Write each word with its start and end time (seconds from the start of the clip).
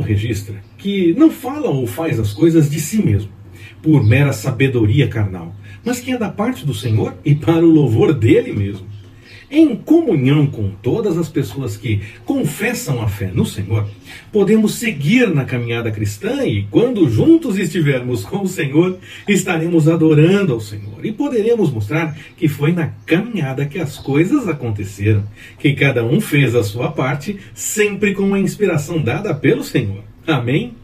Registra 0.00 0.56
que 0.78 1.14
não 1.14 1.30
fala 1.30 1.68
ou 1.68 1.86
faz 1.86 2.18
as 2.18 2.32
coisas 2.32 2.70
de 2.70 2.80
si 2.80 3.02
mesmo, 3.02 3.30
por 3.82 4.04
mera 4.04 4.32
sabedoria 4.32 5.08
carnal, 5.08 5.54
mas 5.84 6.00
que 6.00 6.12
é 6.12 6.18
da 6.18 6.28
parte 6.28 6.66
do 6.66 6.74
Senhor 6.74 7.14
e 7.24 7.34
para 7.34 7.64
o 7.64 7.70
louvor 7.70 8.12
dele 8.12 8.52
mesmo 8.52 8.95
em 9.50 9.76
comunhão 9.76 10.46
com 10.46 10.70
todas 10.82 11.16
as 11.16 11.28
pessoas 11.28 11.76
que 11.76 12.00
confessam 12.24 13.02
a 13.02 13.08
fé 13.08 13.30
no 13.32 13.46
Senhor, 13.46 13.88
podemos 14.32 14.74
seguir 14.74 15.28
na 15.28 15.44
caminhada 15.44 15.90
cristã 15.90 16.44
e, 16.44 16.64
quando 16.70 17.08
juntos 17.08 17.58
estivermos 17.58 18.24
com 18.24 18.42
o 18.42 18.48
Senhor, 18.48 18.98
estaremos 19.28 19.88
adorando 19.88 20.52
ao 20.52 20.60
Senhor 20.60 21.04
e 21.04 21.12
poderemos 21.12 21.70
mostrar 21.70 22.16
que 22.36 22.48
foi 22.48 22.72
na 22.72 22.88
caminhada 23.04 23.66
que 23.66 23.78
as 23.78 23.96
coisas 23.98 24.48
aconteceram, 24.48 25.24
que 25.58 25.72
cada 25.74 26.04
um 26.04 26.20
fez 26.20 26.54
a 26.54 26.62
sua 26.62 26.90
parte, 26.90 27.38
sempre 27.54 28.14
com 28.14 28.34
a 28.34 28.38
inspiração 28.40 29.00
dada 29.00 29.34
pelo 29.34 29.62
Senhor. 29.62 30.02
Amém? 30.26 30.74